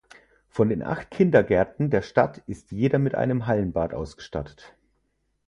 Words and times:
Von 0.49 0.69
den 0.69 0.81
acht 0.81 1.11
Kindergärten 1.11 1.91
der 1.91 2.01
Stadt 2.01 2.39
ist 2.47 2.71
jeder 2.71 2.97
mit 2.97 3.13
einem 3.13 3.45
Hallenbad 3.45 3.93
ausgestattet. 3.93 4.73